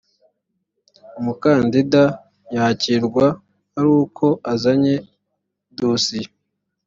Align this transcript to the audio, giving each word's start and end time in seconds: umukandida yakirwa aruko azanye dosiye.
umukandida 1.19 2.03
yakirwa 2.55 3.25
aruko 3.77 4.25
azanye 4.51 4.95
dosiye. 5.77 6.27